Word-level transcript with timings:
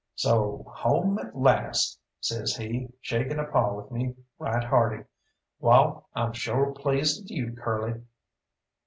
"So, 0.15 0.65
home 0.67 1.19
at 1.19 1.37
last," 1.37 1.99
says 2.19 2.55
he, 2.55 2.89
shaking 3.01 3.37
a 3.37 3.43
paw 3.43 3.75
with 3.75 3.91
me 3.91 4.15
right 4.39 4.63
hearty. 4.63 5.03
"Wall, 5.59 6.09
I'm 6.15 6.33
sure 6.33 6.71
pleased 6.71 7.25
at 7.25 7.29
you, 7.29 7.55
Curly." 7.55 8.01